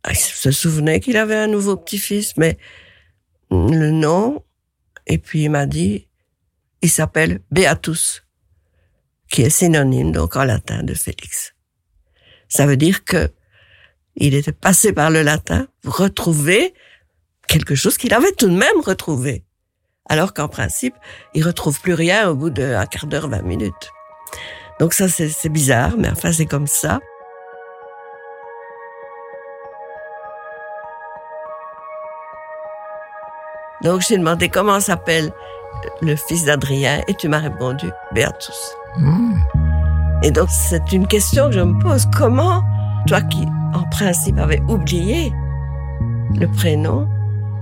ah, 0.04 0.12
il 0.12 0.18
se 0.18 0.52
souvenait 0.52 1.00
qu'il 1.00 1.16
avait 1.16 1.36
un 1.36 1.48
nouveau 1.48 1.78
petit-fils, 1.78 2.36
mais 2.36 2.58
le 3.50 3.92
nom. 3.92 4.44
Et 5.08 5.18
puis 5.18 5.44
il 5.44 5.50
m'a 5.50 5.66
dit, 5.66 6.10
il 6.82 6.90
s'appelle 6.90 7.40
Beatus, 7.52 8.24
qui 9.30 9.44
est 9.44 9.50
synonyme 9.50 10.12
donc 10.12 10.36
en 10.36 10.44
latin 10.44 10.84
de 10.84 10.94
Félix. 10.94 11.54
Ça 12.50 12.66
veut 12.66 12.78
dire 12.78 13.06
que 13.06 13.32
il 14.16 14.36
était 14.36 14.52
passé 14.52 14.94
par 14.94 15.10
le 15.10 15.22
latin 15.22 15.68
pour 15.82 15.98
retrouver 15.98 16.74
quelque 17.48 17.76
chose 17.76 17.98
qu'il 17.98 18.14
avait 18.14 18.32
tout 18.34 18.48
de 18.48 18.56
même 18.56 18.80
retrouvé. 18.84 19.44
Alors 20.10 20.34
qu'en 20.34 20.48
principe, 20.48 20.96
il 21.34 21.46
retrouve 21.46 21.80
plus 21.80 21.94
rien 21.94 22.30
au 22.30 22.36
bout 22.36 22.50
d'un 22.50 22.86
quart 22.86 23.08
d'heure, 23.08 23.30
vingt 23.30 23.44
minutes. 23.44 23.92
Donc 24.80 24.94
ça, 24.94 25.08
c'est 25.08 25.50
bizarre, 25.50 25.94
mais 25.98 26.10
enfin, 26.10 26.32
c'est 26.32 26.46
comme 26.46 26.68
ça. 26.68 27.00
Donc 33.84 34.02
j'ai 34.08 34.18
demandé 34.18 34.50
comment 34.50 34.80
s'appelle 34.80 35.34
le 36.02 36.16
fils 36.16 36.46
d'Adrien 36.46 37.02
et 37.08 37.16
tu 37.16 37.28
m'as 37.28 37.40
répondu 37.40 37.90
Beatus. 38.14 38.76
Mmh. 38.98 39.34
Et 40.24 40.32
donc, 40.32 40.50
c'est 40.50 40.92
une 40.92 41.08
question 41.08 41.48
que 41.48 41.56
je 41.56 41.62
me 41.62 41.80
pose. 41.82 42.08
Comment, 42.16 42.64
toi 43.08 43.22
qui, 43.22 43.48
en 43.74 43.84
principe, 43.90 44.38
avais 44.38 44.62
oublié 44.68 45.32
le 46.40 46.48
prénom, 46.48 47.08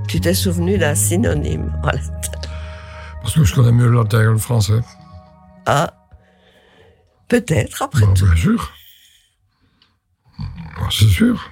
tu 0.07 0.19
t'es 0.19 0.33
souvenu 0.33 0.77
d'un 0.77 0.95
synonyme 0.95 1.71
en 1.83 1.87
latin 1.87 2.39
Parce 3.21 3.35
que 3.35 3.43
je 3.43 3.55
connais 3.55 3.71
mieux 3.71 3.87
le 3.89 3.97
latin 3.97 4.19
que 4.23 4.29
le 4.29 4.37
français. 4.37 4.79
Ah, 5.65 5.93
peut-être 7.27 7.81
après 7.83 8.05
Bon, 8.05 8.13
tout. 8.13 8.25
bien 8.25 8.35
sûr. 8.35 8.71
C'est 10.91 11.05
sûr. 11.07 11.51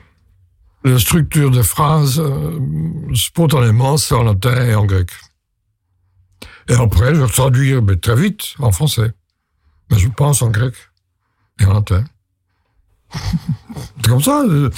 La 0.84 0.98
structure 1.00 1.52
des 1.52 1.64
phrases, 1.64 2.20
euh, 2.20 2.58
spontanément, 3.14 3.98
c'est 3.98 4.16
en 4.16 4.24
latin 4.24 4.56
et 4.66 4.74
en 4.76 4.86
grec. 4.86 5.10
Et 6.70 6.74
après, 6.74 7.14
je 7.14 7.24
traduis 7.24 7.80
mais 7.82 7.98
très 7.98 8.16
vite 8.16 8.56
en 8.60 8.72
français. 8.72 9.14
Mais 9.92 9.98
je 9.98 10.08
pense 10.08 10.42
en 10.42 10.50
grec 10.50 10.74
et 11.60 11.66
en 11.66 11.74
latin. 11.74 12.04
C'est 13.14 14.08
comme 14.10 14.22
ça. 14.22 14.44
Je 14.48 14.70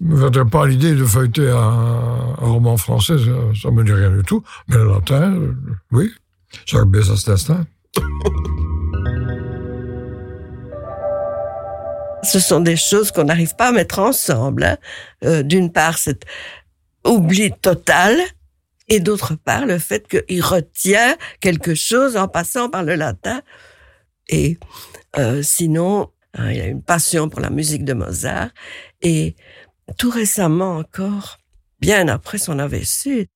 ne 0.00 0.16
me 0.16 0.44
pas 0.44 0.66
l'idée 0.66 0.94
de 0.94 1.04
feuilleter 1.04 1.50
un, 1.50 2.34
roman 2.38 2.76
français, 2.76 3.16
ça 3.60 3.70
ne 3.70 3.74
me 3.74 3.84
dit 3.84 3.92
rien 3.92 4.10
du 4.10 4.22
tout. 4.22 4.42
Mais 4.68 4.76
le 4.76 4.90
latin, 4.90 5.34
euh, 5.34 5.54
oui. 5.92 6.10
Jacques 6.66 6.86
instant. 7.28 7.60
Ce 12.22 12.40
sont 12.40 12.60
des 12.60 12.76
choses 12.76 13.10
qu'on 13.12 13.24
n'arrive 13.24 13.54
pas 13.56 13.68
à 13.68 13.72
mettre 13.72 13.98
ensemble. 13.98 14.64
hein. 14.64 14.76
Euh, 15.24 15.42
D'une 15.42 15.72
part, 15.72 15.98
cet 15.98 16.24
oubli 17.06 17.52
total, 17.62 18.16
et 18.88 19.00
d'autre 19.00 19.34
part, 19.34 19.66
le 19.66 19.78
fait 19.78 20.06
qu'il 20.08 20.42
retient 20.42 21.16
quelque 21.40 21.74
chose 21.74 22.16
en 22.16 22.28
passant 22.28 22.68
par 22.70 22.82
le 22.82 22.94
latin. 22.94 23.42
Et 24.28 24.58
euh, 25.16 25.42
sinon, 25.42 26.10
hein, 26.38 26.50
il 26.50 26.60
a 26.60 26.66
une 26.66 26.82
passion 26.82 27.28
pour 27.28 27.40
la 27.40 27.50
musique 27.50 27.84
de 27.84 27.92
Mozart. 27.92 28.50
Et 29.02 29.36
tout 29.96 30.10
récemment 30.10 30.76
encore, 30.76 31.38
bien 31.80 32.08
après 32.08 32.38
son 32.38 32.58
AVC, 32.58 33.28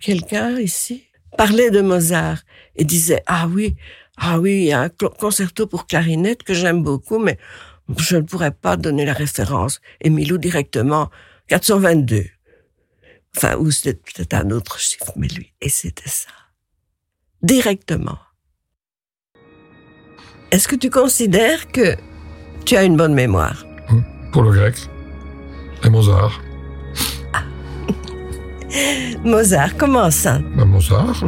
quelqu'un 0.00 0.58
ici 0.58 1.04
parlait 1.36 1.70
de 1.70 1.80
Mozart 1.80 2.42
et 2.76 2.84
disait 2.84 3.22
ah 3.26 3.46
oui, 3.48 3.76
ah 4.16 4.38
oui, 4.38 4.52
il 4.52 4.64
y 4.64 4.72
a 4.72 4.80
un 4.80 4.88
concerto 4.88 5.66
pour 5.66 5.86
clarinette 5.86 6.42
que 6.42 6.54
j'aime 6.54 6.82
beaucoup, 6.82 7.18
mais 7.18 7.38
je 7.98 8.16
ne 8.16 8.22
pourrais 8.22 8.52
pas 8.52 8.76
donner 8.76 9.04
la 9.04 9.12
référence. 9.12 9.80
Et 10.00 10.10
Milou 10.10 10.38
directement 10.38 11.10
422. 11.48 12.24
Enfin, 13.36 13.56
ou 13.56 13.70
c'était 13.70 13.94
peut-être 13.94 14.34
un 14.34 14.50
autre 14.50 14.78
chiffre, 14.78 15.12
mais 15.16 15.28
lui, 15.28 15.52
et 15.60 15.68
c'était 15.68 16.08
ça. 16.08 16.30
Directement. 17.42 18.18
Est-ce 20.50 20.68
que 20.68 20.76
tu 20.76 20.90
considères 20.90 21.70
que 21.70 21.96
tu 22.66 22.76
as 22.76 22.84
une 22.84 22.96
bonne 22.96 23.14
mémoire 23.14 23.64
pour 24.32 24.42
le 24.42 24.50
grec. 24.52 24.74
Et 25.84 25.88
Mozart. 25.90 26.40
Mozart, 29.24 29.76
comment 29.76 30.10
ça? 30.10 30.38
Ben, 30.56 30.64
Mozart, 30.64 31.24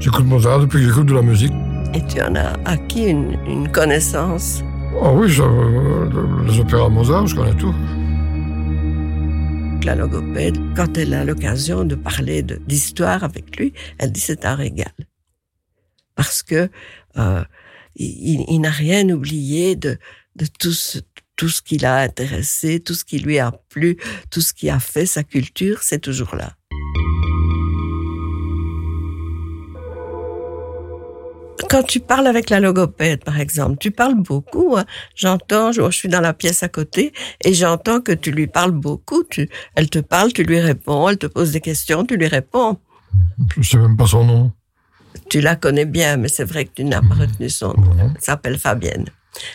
j'écoute 0.00 0.24
Mozart 0.26 0.60
depuis 0.60 0.78
que 0.80 0.84
j'écoute 0.86 1.06
de 1.06 1.14
la 1.14 1.22
musique. 1.22 1.52
Et 1.94 2.02
tu 2.06 2.20
en 2.20 2.34
as 2.36 2.52
acquis 2.64 3.06
une, 3.06 3.38
une 3.46 3.68
connaissance? 3.70 4.62
Ah 5.02 5.12
oui, 5.12 5.28
je- 5.28 5.42
euh, 5.42 6.08
les 6.46 6.60
opéras 6.60 6.88
Mozart, 6.88 7.26
je 7.26 7.34
connais 7.36 7.54
tout. 7.54 7.74
la 9.84 9.94
logopède, 9.94 10.58
quand 10.76 10.98
elle 10.98 11.14
a 11.14 11.24
l'occasion 11.24 11.84
de 11.84 11.94
parler 11.94 12.42
d'histoire 12.42 13.24
avec 13.24 13.56
lui, 13.58 13.72
elle 13.98 14.12
dit 14.12 14.20
c'est 14.20 14.44
un 14.44 14.54
régal. 14.54 14.92
Parce 16.14 16.42
que 16.42 16.68
euh, 17.16 17.42
il, 17.98 18.60
n'a 18.60 18.70
rien 18.70 19.08
oublié 19.10 19.76
de, 19.76 19.98
tout 20.58 20.72
ce, 20.72 20.98
tout 21.36 21.48
ce 21.48 21.62
qui 21.62 21.78
l'a 21.78 21.98
intéressé, 21.98 22.80
tout 22.80 22.94
ce 22.94 23.04
qui 23.04 23.18
lui 23.18 23.38
a 23.38 23.52
plu, 23.68 23.96
tout 24.30 24.40
ce 24.40 24.52
qui 24.52 24.70
a 24.70 24.78
fait 24.78 25.06
sa 25.06 25.22
culture, 25.24 25.82
c'est 25.82 26.00
toujours 26.00 26.34
là. 26.34 26.54
Quand 31.68 31.82
tu 31.82 32.00
parles 32.00 32.26
avec 32.26 32.48
la 32.48 32.60
logopède, 32.60 33.22
par 33.22 33.38
exemple, 33.38 33.76
tu 33.78 33.90
parles 33.90 34.14
beaucoup. 34.14 34.76
Hein. 34.76 34.86
J'entends, 35.14 35.70
je, 35.70 35.90
suis 35.90 36.08
dans 36.08 36.22
la 36.22 36.32
pièce 36.32 36.62
à 36.62 36.68
côté 36.68 37.12
et 37.44 37.52
j'entends 37.52 38.00
que 38.00 38.12
tu 38.12 38.30
lui 38.30 38.46
parles 38.46 38.70
beaucoup. 38.70 39.22
Elle 39.74 39.90
te 39.90 39.98
parle, 39.98 40.32
tu 40.32 40.44
lui 40.44 40.60
réponds, 40.60 41.10
elle 41.10 41.18
te 41.18 41.26
pose 41.26 41.52
des 41.52 41.60
questions, 41.60 42.06
tu 42.06 42.16
lui 42.16 42.28
réponds. 42.28 42.78
Je 43.60 43.68
sais 43.68 43.76
même 43.76 43.98
pas 43.98 44.06
son 44.06 44.24
nom. 44.24 44.52
Tu 45.28 45.40
la 45.40 45.56
connais 45.56 45.84
bien, 45.84 46.16
mais 46.16 46.28
c'est 46.28 46.44
vrai 46.44 46.64
que 46.64 46.70
tu 46.74 46.84
n'as 46.84 47.00
pas 47.00 47.14
retenu 47.14 47.50
son 47.50 47.74
nom. 47.74 48.12
Elle 48.14 48.20
s'appelle 48.20 48.58
Fabienne. 48.58 49.06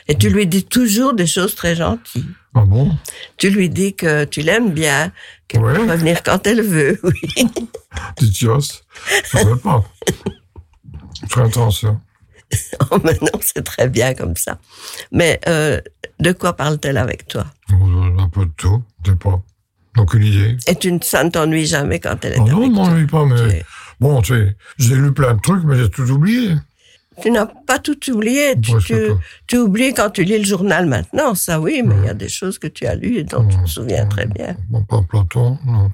Et 0.07 0.15
tu 0.15 0.29
lui 0.29 0.47
dis 0.47 0.63
toujours 0.63 1.13
des 1.13 1.27
choses 1.27 1.55
très 1.55 1.75
gentilles. 1.75 2.25
Ah 2.55 2.63
bon? 2.65 2.91
Tu 3.37 3.49
lui 3.49 3.69
dis 3.69 3.95
que 3.95 4.25
tu 4.25 4.41
l'aimes 4.41 4.71
bien, 4.71 5.11
qu'elle 5.47 5.61
peut 5.61 5.91
revenir 5.91 6.21
quand 6.23 6.45
elle 6.45 6.61
veut, 6.61 6.99
oui. 7.03 7.47
Titios, 8.15 8.83
ça 9.25 9.43
veut 9.43 9.57
pas. 9.57 9.83
Fais 11.29 11.41
attention. 11.41 11.99
oh, 12.91 12.99
mais 13.03 13.17
non, 13.21 13.39
c'est 13.41 13.63
très 13.63 13.89
bien 13.89 14.13
comme 14.13 14.35
ça. 14.35 14.59
Mais 15.11 15.39
euh, 15.47 15.81
de 16.19 16.31
quoi 16.31 16.53
parle-t-elle 16.53 16.97
avec 16.97 17.27
toi? 17.27 17.45
Un 17.71 18.29
peu 18.29 18.45
de 18.45 18.51
tout, 18.55 18.83
je 19.03 19.11
sais 19.11 19.17
pas. 19.17 19.41
Aucune 19.97 20.23
idée. 20.23 20.57
Et 20.67 20.75
tu 20.75 20.91
ne 20.91 21.29
t'ennuies 21.29 21.65
jamais 21.65 21.99
quand 21.99 22.23
elle 22.23 22.33
est 22.33 22.39
oh, 22.39 22.43
avec 22.43 22.53
toi 22.53 22.67
Non, 22.67 22.69
m'ennuie 22.69 23.07
pas, 23.07 23.25
mais... 23.25 23.63
Bon, 23.99 24.21
j'ai 24.21 24.95
lu 24.95 25.13
plein 25.13 25.33
de 25.35 25.41
trucs, 25.41 25.63
mais 25.63 25.77
j'ai 25.77 25.89
tout 25.89 26.09
oublié. 26.09 26.55
Tu 27.21 27.29
n'as 27.29 27.45
pas 27.45 27.79
tout 27.79 27.97
oublié. 28.09 28.55
Tu, 28.59 28.73
tu, 29.47 29.57
oublies 29.57 29.93
quand 29.93 30.09
tu 30.09 30.23
lis 30.23 30.39
le 30.39 30.45
journal 30.45 30.87
maintenant, 30.87 31.35
ça 31.35 31.59
oui, 31.59 31.83
mais 31.85 31.95
il 32.01 32.05
y 32.05 32.09
a 32.09 32.13
des 32.13 32.29
choses 32.29 32.57
que 32.57 32.67
tu 32.67 32.85
as 32.87 32.95
lues 32.95 33.17
et 33.17 33.23
dont 33.23 33.47
tu 33.47 33.57
te 33.57 33.69
souviens 33.69 34.07
très 34.07 34.25
bien. 34.25 34.55
Bon, 34.69 34.83
pas 34.83 35.01
Platon, 35.07 35.57
non. 35.65 35.91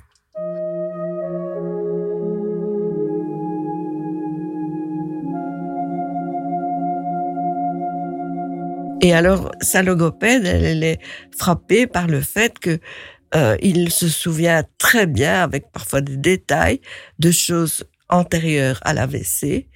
Et 9.01 9.13
alors, 9.13 9.51
sa 9.61 9.81
logopède, 9.81 10.45
elle, 10.45 10.83
est 10.83 10.99
frappée 11.37 11.87
par 11.87 12.07
le 12.07 12.19
fait 12.19 12.59
que 12.59 12.79
euh, 13.35 13.57
il 13.61 13.91
se 13.91 14.07
souvient 14.07 14.63
très 14.77 15.05
bien, 15.05 15.43
avec 15.43 15.71
parfois 15.71 16.01
des 16.01 16.17
détails, 16.17 16.81
de 17.19 17.31
choses 17.31 17.85
antérieures 18.09 18.79
à 18.83 18.93
l'AVC, 18.93 19.67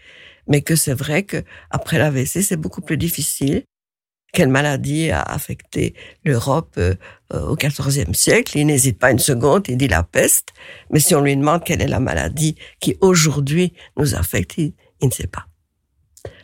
mais 0.48 0.62
que 0.62 0.76
c'est 0.76 0.94
vrai 0.94 1.24
que 1.24 1.44
après 1.70 1.98
l'AVC, 1.98 2.42
c'est 2.42 2.58
beaucoup 2.58 2.82
plus 2.82 2.98
difficile. 2.98 3.64
Quelle 4.34 4.50
maladie 4.50 5.12
a 5.12 5.22
affecté 5.22 5.94
l'Europe 6.26 6.74
euh, 6.80 6.96
au 7.32 7.56
XIVe 7.56 8.14
siècle? 8.14 8.58
Il 8.58 8.66
n'hésite 8.66 8.98
pas 8.98 9.12
une 9.12 9.20
seconde, 9.20 9.66
il 9.68 9.78
dit 9.78 9.88
la 9.88 10.02
peste. 10.02 10.50
Mais 10.90 11.00
si 11.00 11.14
on 11.14 11.22
lui 11.22 11.38
demande 11.38 11.64
quelle 11.64 11.84
est 11.84 11.88
la 11.88 12.00
maladie 12.00 12.56
qui 12.80 12.98
aujourd'hui 13.00 13.74
nous 13.96 14.16
affecte, 14.16 14.58
il 14.58 14.74
ne 15.04 15.12
sait 15.12 15.28
pas. 15.28 15.46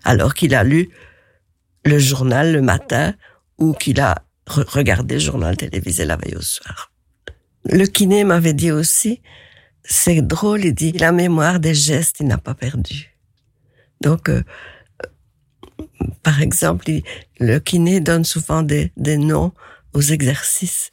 Alors 0.04 0.36
qu'il 0.36 0.54
a 0.54 0.64
lu 0.64 0.90
le 1.84 1.98
journal 1.98 2.52
le 2.54 2.62
matin 2.62 3.16
ou 3.58 3.74
qu'il 3.74 4.00
a 4.00 4.24
regardé 4.46 5.16
le 5.16 5.20
journal 5.20 5.58
télévisé 5.58 6.06
la 6.06 6.16
veille 6.16 6.36
au 6.36 6.42
soir. 6.42 6.89
Le 7.72 7.86
kiné 7.86 8.24
m'avait 8.24 8.54
dit 8.54 8.72
aussi, 8.72 9.22
c'est 9.84 10.22
drôle, 10.22 10.66
il 10.66 10.74
dit, 10.74 10.92
la 10.94 11.12
mémoire 11.12 11.60
des 11.60 11.76
gestes, 11.76 12.18
il 12.20 12.28
n'a 12.28 12.40
pas 12.40 12.56
perdu. 12.56 13.16
Donc, 14.02 14.30
euh, 14.30 14.44
par 16.24 16.42
exemple, 16.42 16.86
le 17.40 17.60
kiné 17.60 18.00
donne 18.00 18.26
souvent 18.26 18.64
des, 18.64 18.92
noms 18.98 19.54
aux 19.94 20.02
exercices. 20.02 20.92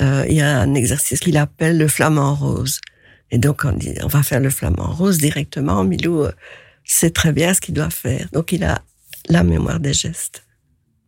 Euh, 0.00 0.24
il 0.28 0.36
y 0.36 0.42
a 0.42 0.60
un 0.60 0.74
exercice 0.74 1.20
qu'il 1.20 1.36
appelle 1.36 1.78
le 1.78 1.88
flamant 1.88 2.34
rose. 2.34 2.80
Et 3.32 3.38
donc, 3.38 3.64
on 3.64 3.72
dit, 3.72 3.94
on 4.02 4.08
va 4.08 4.22
faire 4.22 4.40
le 4.40 4.50
flamant 4.50 4.92
rose 4.92 5.18
directement. 5.18 5.82
Milou 5.82 6.22
euh, 6.22 6.32
sait 6.84 7.10
très 7.10 7.32
bien 7.32 7.52
ce 7.52 7.60
qu'il 7.60 7.74
doit 7.74 7.90
faire. 7.90 8.28
Donc, 8.32 8.52
il 8.52 8.62
a 8.62 8.82
la 9.28 9.42
mémoire 9.42 9.80
des 9.80 9.92
gestes. 9.92 10.45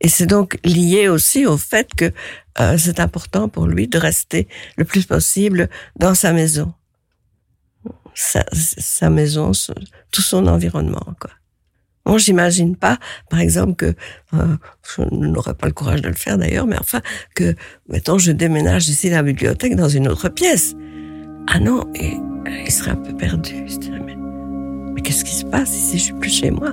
Et 0.00 0.08
c'est 0.08 0.26
donc 0.26 0.58
lié 0.64 1.08
aussi 1.08 1.46
au 1.46 1.56
fait 1.56 1.88
que 1.94 2.12
euh, 2.60 2.76
c'est 2.78 3.00
important 3.00 3.48
pour 3.48 3.66
lui 3.66 3.88
de 3.88 3.98
rester 3.98 4.48
le 4.76 4.84
plus 4.84 5.06
possible 5.06 5.68
dans 5.96 6.14
sa 6.14 6.32
maison. 6.32 6.72
Sa, 8.14 8.44
sa 8.52 9.10
maison, 9.10 9.52
tout 10.10 10.22
son 10.22 10.46
environnement, 10.46 11.14
quoi. 11.20 11.30
Bon, 12.08 12.16
j'imagine 12.16 12.74
pas, 12.74 12.98
par 13.28 13.38
exemple, 13.38 13.74
que 13.74 13.94
euh, 14.32 14.56
je 14.96 15.02
n'aurais 15.14 15.52
pas 15.52 15.66
le 15.66 15.74
courage 15.74 16.00
de 16.00 16.08
le 16.08 16.14
faire 16.14 16.38
d'ailleurs, 16.38 16.66
mais 16.66 16.78
enfin 16.80 17.02
que, 17.34 17.54
mettons, 17.86 18.16
je 18.16 18.32
déménage 18.32 18.88
ici 18.88 19.10
la 19.10 19.22
bibliothèque 19.22 19.76
dans 19.76 19.90
une 19.90 20.08
autre 20.08 20.30
pièce. 20.30 20.74
Ah 21.48 21.60
non, 21.60 21.86
et, 21.94 22.16
il 22.64 22.72
serait 22.72 22.92
un 22.92 22.96
peu 22.96 23.14
perdu. 23.14 23.66
Mais, 23.90 24.16
mais 24.94 25.02
qu'est-ce 25.02 25.22
qui 25.22 25.34
se 25.34 25.44
passe 25.44 25.76
ici? 25.76 25.98
Je 25.98 26.04
suis 26.04 26.14
plus 26.14 26.30
chez 26.30 26.50
moi. 26.50 26.72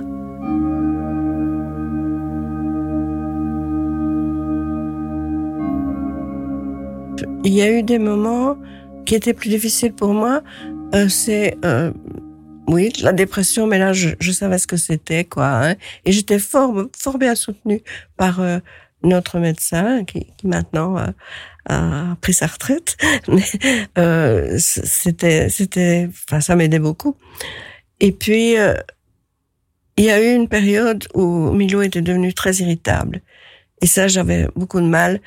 Il 7.46 7.54
y 7.54 7.62
a 7.62 7.70
eu 7.70 7.84
des 7.84 8.00
moments 8.00 8.58
qui 9.06 9.14
étaient 9.14 9.32
plus 9.32 9.48
difficiles 9.48 9.92
pour 9.92 10.12
moi. 10.12 10.42
Euh, 10.96 11.08
c'est 11.08 11.56
euh, 11.64 11.92
oui 12.66 12.92
la 13.02 13.12
dépression, 13.12 13.68
mais 13.68 13.78
là 13.78 13.92
je, 13.92 14.10
je 14.18 14.32
savais 14.32 14.58
ce 14.58 14.66
que 14.66 14.76
c'était 14.76 15.24
quoi. 15.24 15.46
Hein. 15.46 15.74
Et 16.04 16.10
j'étais 16.10 16.40
fort 16.40 16.74
fort 16.98 17.18
bien 17.18 17.36
soutenue 17.36 17.82
par 18.16 18.40
euh, 18.40 18.58
notre 19.04 19.38
médecin 19.38 20.04
qui, 20.04 20.26
qui 20.36 20.48
maintenant 20.48 20.98
euh, 20.98 21.06
a 21.68 22.16
pris 22.20 22.34
sa 22.34 22.48
retraite. 22.48 22.96
Mais 23.28 23.44
euh, 23.96 24.56
c'était 24.58 25.48
c'était 25.48 26.08
enfin 26.10 26.40
ça 26.40 26.56
m'aidait 26.56 26.80
beaucoup. 26.80 27.16
Et 28.00 28.10
puis 28.10 28.56
il 29.96 30.04
y 30.04 30.10
a 30.10 30.20
eu 30.20 30.34
une 30.34 30.48
période 30.48 31.06
où 31.14 31.52
Milo 31.52 31.80
était 31.80 32.02
devenu 32.02 32.34
très 32.34 32.54
irritable. 32.56 33.22
Et 33.82 33.86
ça, 33.86 34.08
j'avais 34.08 34.48
beaucoup 34.56 34.80
de 34.80 34.86
mal 34.86 35.20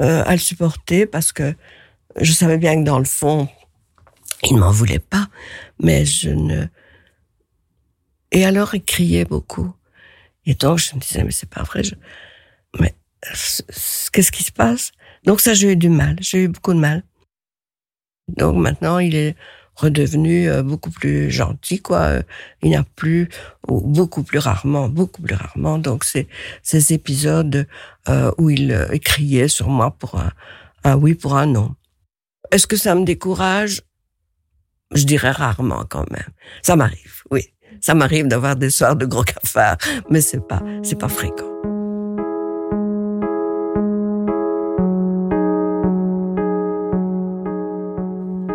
euh, 0.00 0.22
à 0.24 0.32
le 0.32 0.38
supporter 0.38 1.06
parce 1.06 1.32
que 1.32 1.54
je 2.20 2.32
savais 2.32 2.58
bien 2.58 2.76
que 2.80 2.84
dans 2.84 2.98
le 2.98 3.04
fond, 3.04 3.48
il 4.42 4.54
ne 4.54 4.60
m'en 4.60 4.70
voulait 4.70 4.98
pas, 4.98 5.28
mais 5.78 6.04
je 6.04 6.30
ne. 6.30 6.66
Et 8.32 8.44
alors 8.44 8.74
il 8.74 8.82
criait 8.82 9.24
beaucoup. 9.24 9.72
Et 10.46 10.54
donc 10.54 10.78
je 10.78 10.94
me 10.94 11.00
disais 11.00 11.24
mais 11.24 11.30
c'est 11.30 11.48
pas 11.48 11.62
vrai. 11.62 11.82
Je... 11.82 11.94
Mais 12.78 12.94
qu'est-ce 14.12 14.32
qui 14.32 14.42
se 14.42 14.52
passe? 14.52 14.92
Donc 15.24 15.40
ça 15.40 15.54
j'ai 15.54 15.72
eu 15.72 15.76
du 15.76 15.88
mal, 15.88 16.16
j'ai 16.20 16.44
eu 16.44 16.48
beaucoup 16.48 16.72
de 16.72 16.78
mal. 16.78 17.02
Donc 18.28 18.56
maintenant 18.56 18.98
il 18.98 19.14
est 19.14 19.36
redevenu 19.76 20.48
euh, 20.48 20.62
beaucoup 20.62 20.90
plus 20.90 21.30
gentil, 21.30 21.80
quoi. 21.80 22.20
Il 22.62 22.70
n'y 22.70 22.76
a 22.76 22.84
plus, 22.96 23.28
ou 23.68 23.80
beaucoup 23.80 24.22
plus 24.22 24.38
rarement, 24.38 24.88
beaucoup 24.88 25.22
plus 25.22 25.34
rarement. 25.34 25.78
Donc, 25.78 26.04
c'est 26.04 26.28
ces 26.62 26.92
épisodes 26.92 27.66
euh, 28.08 28.30
où 28.38 28.50
il, 28.50 28.72
euh, 28.72 28.86
criait 28.98 29.48
sur 29.48 29.68
moi 29.68 29.90
pour 29.90 30.20
un, 30.84 30.96
oui, 30.96 31.14
pour 31.14 31.36
un 31.36 31.46
non. 31.46 31.74
Est-ce 32.50 32.66
que 32.66 32.76
ça 32.76 32.94
me 32.94 33.04
décourage? 33.04 33.82
Je 34.94 35.04
dirais 35.04 35.30
rarement 35.30 35.84
quand 35.88 36.10
même. 36.10 36.28
Ça 36.62 36.74
m'arrive, 36.76 37.22
oui. 37.30 37.42
Ça 37.80 37.94
m'arrive 37.94 38.26
d'avoir 38.26 38.56
des 38.56 38.70
soirs 38.70 38.96
de 38.96 39.06
gros 39.06 39.22
cafards, 39.22 39.78
mais 40.10 40.20
c'est 40.20 40.46
pas, 40.46 40.62
c'est 40.82 40.98
pas 40.98 41.08
fréquent. 41.08 41.46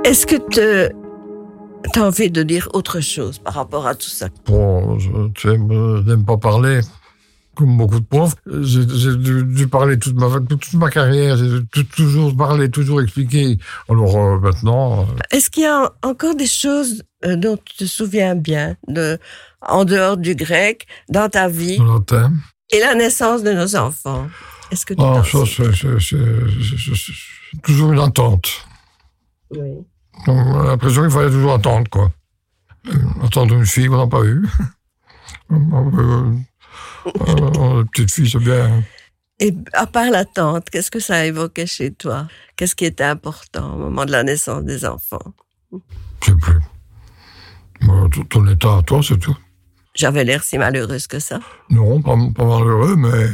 Est-ce 0.04 0.28
que 0.28 1.05
T'as 1.93 2.02
envie 2.02 2.32
de 2.32 2.43
dire 2.43 2.67
autre 2.74 3.00
chose 3.00 3.39
par 3.39 3.54
rapport 3.54 3.88
à 3.88 3.95
tout 3.95 4.10
ça? 4.10 4.28
Bon, 4.45 5.00
je, 5.00 5.10
tu 5.34 5.48
n'aime 5.48 6.26
pas 6.26 6.38
parler, 6.38 6.82
comme 7.56 7.78
beaucoup 7.78 8.00
de 8.00 8.06
profs. 8.06 8.36
J'ai 8.45 9.15
dû, 9.15 9.67
parler 9.67 9.98
toute 9.98 10.15
ma, 10.15 10.28
toute 10.39 10.74
ma 10.74 10.89
carrière, 10.89 11.38
j'ai 11.38 11.86
toujours 11.86 12.36
parlé, 12.36 12.69
toujours 12.69 13.02
expliqué. 13.02 13.58
Alors 13.89 14.17
euh, 14.17 14.39
maintenant... 14.39 15.02
Euh, 15.02 15.06
Est-ce 15.32 15.50
qu'il 15.50 15.63
y 15.63 15.67
a 15.67 15.91
encore 16.04 16.36
des 16.36 16.48
choses 16.48 17.04
euh, 17.26 17.36
dont 17.36 17.58
tu 17.63 17.76
te 17.76 17.86
souviens 17.86 18.36
bien, 18.36 18.76
de, 18.88 19.17
en 19.62 19.86
dehors 19.86 20.17
du 20.17 20.36
grec, 20.36 20.86
dans 21.10 21.30
ta 21.30 21.48
vie? 21.48 21.80
Et 22.71 22.80
la 22.80 22.95
naissance 22.95 23.43
de 23.43 23.52
nos 23.52 23.76
enfants 23.76 24.28
Est-ce 24.71 24.86
que 24.86 24.93
tu 24.93 25.02
ah, 25.02 25.21
ça, 25.24 25.45
c'est 26.00 27.62
toujours 27.62 27.93
une 27.93 28.00
attente. 28.00 28.65
Oui. 29.52 29.86
Donc, 30.25 30.38
on 30.47 30.60
a 30.62 30.65
l'impression 30.67 31.01
qu'il 31.04 31.12
fallait 31.12 31.30
toujours 31.30 31.54
attendre, 31.54 31.89
quoi. 31.89 32.12
Euh, 32.88 32.93
attendre 33.23 33.56
une 33.56 33.65
fille, 33.65 33.89
on 33.89 33.97
n'a 33.97 34.08
pas 34.08 34.23
eu. 34.23 34.45
euh, 35.51 36.32
euh, 37.08 37.84
petite 37.91 38.12
fille, 38.12 38.30
c'est 38.30 38.39
bien. 38.39 38.84
Et 39.39 39.54
à 39.73 39.86
part 39.86 40.10
l'attente, 40.12 40.69
qu'est-ce 40.69 40.89
que 40.91 40.99
ça 40.99 41.15
a 41.17 41.25
évoqué 41.25 41.65
chez 41.67 41.91
toi? 41.91 42.28
Qu'est-ce 42.56 42.75
qui 42.75 42.86
était 42.86 43.04
important 43.04 43.73
au 43.75 43.78
moment 43.78 44.06
de 44.06 44.12
la 44.12 44.23
naissance 44.23 44.63
des 44.63 44.86
enfants? 44.86 45.34
Je 45.71 45.78
sais 46.28 46.36
plus. 46.36 46.60
Bon, 47.82 48.10
ton- 48.10 48.23
ton 48.23 48.47
état 48.47 48.78
à 48.78 48.82
toi, 48.82 49.01
c'est 49.04 49.17
tout. 49.19 49.36
J'avais 49.93 50.23
l'air 50.23 50.43
si 50.43 50.58
malheureuse 50.58 51.08
que 51.08 51.19
ça. 51.19 51.39
Non, 51.69 52.01
pas, 52.01 52.15
pas 52.36 52.45
malheureux, 52.45 52.95
mais 52.95 53.28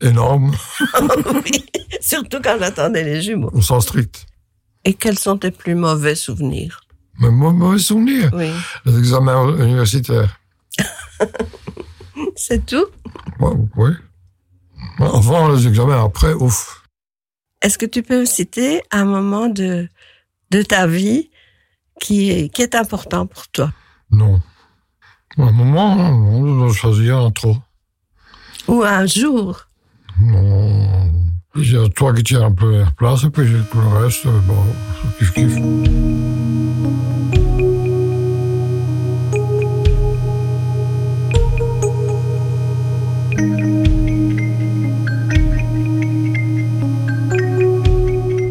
énorme, 0.00 0.52
oui, 1.44 1.64
surtout 2.00 2.38
quand 2.44 2.56
j'attendais 2.58 3.02
les 3.04 3.22
jumeaux. 3.22 3.50
au 3.52 3.62
sens 3.62 3.84
strict. 3.84 4.26
Et 4.86 4.94
quels 4.94 5.18
sont 5.18 5.36
tes 5.36 5.50
plus 5.50 5.74
mauvais 5.74 6.14
souvenirs? 6.14 6.80
Moi, 7.18 7.52
mauvais 7.52 7.78
souvenir. 7.78 8.30
Oui, 8.32 8.50
Les 8.84 8.96
examens 8.98 9.56
universitaires. 9.58 10.38
c'est 12.36 12.64
tout? 12.64 12.86
Ouais, 13.40 13.52
oui. 13.76 13.90
Avant 15.00 15.48
les 15.48 15.66
examens, 15.66 16.04
après, 16.04 16.34
ouf. 16.34 16.84
Est-ce 17.62 17.78
que 17.78 17.86
tu 17.86 18.02
peux 18.04 18.20
me 18.20 18.26
citer 18.26 18.80
un 18.92 19.04
moment 19.04 19.48
de, 19.48 19.88
de 20.52 20.62
ta 20.62 20.86
vie 20.86 21.30
qui 22.00 22.30
est, 22.30 22.48
qui 22.48 22.62
est 22.62 22.76
important 22.76 23.26
pour 23.26 23.48
toi? 23.48 23.72
Non. 24.12 24.40
Un 25.36 25.50
moment, 25.50 25.96
on 25.96 26.58
doit 26.58 26.72
choisir 26.72 27.18
un 27.18 27.32
trop. 27.32 27.56
Ou 28.68 28.84
un 28.84 29.04
jour? 29.06 29.66
Non. 30.20 30.85
A 31.58 31.88
toi 31.88 32.12
qui 32.12 32.22
tiens 32.22 32.42
un 32.42 32.52
peu 32.52 32.80
la 32.80 32.90
place, 32.98 33.24
et 33.24 33.30
puis 33.30 33.46
tout 33.72 33.78
le 33.80 34.04
reste, 34.04 34.26
euh, 34.26 34.30
bon, 34.46 34.54
kiff 35.18 35.32
kiff. 35.32 35.54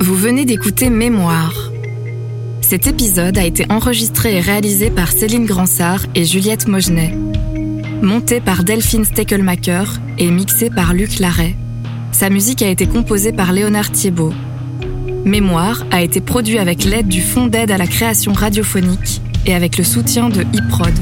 Vous 0.02 0.16
venez 0.16 0.46
d'écouter 0.46 0.90
Mémoire. 0.90 1.54
Cet 2.62 2.88
épisode 2.88 3.38
a 3.38 3.46
été 3.46 3.68
enregistré 3.70 4.38
et 4.38 4.40
réalisé 4.40 4.90
par 4.90 5.12
Céline 5.12 5.46
Gransart 5.46 6.08
et 6.16 6.26
Juliette 6.26 6.68
Mogenet. 6.68 7.16
Monté 8.02 8.42
par 8.42 8.64
Delphine 8.64 9.06
Steckelmacher 9.06 9.84
et 10.18 10.32
mixé 10.32 10.72
par 10.72 10.96
Luc 10.96 11.20
Larrey. 11.20 11.56
Sa 12.16 12.30
musique 12.30 12.62
a 12.62 12.70
été 12.70 12.88
composée 12.88 13.34
par 13.34 13.52
Léonard 13.52 13.92
Thiebaud. 13.92 14.32
Mémoire 15.26 15.84
a 15.92 16.02
été 16.02 16.22
produit 16.22 16.60
avec 16.60 16.86
l'aide 16.86 17.10
du 17.10 17.22
Fonds 17.22 17.48
d'aide 17.48 17.72
à 17.72 17.78
la 17.78 17.88
création 17.88 18.32
radiophonique 18.32 19.22
et 19.46 19.54
avec 19.54 19.78
le 19.78 19.84
soutien 19.84 20.30
de 20.30 20.44
iProd. 20.54 20.94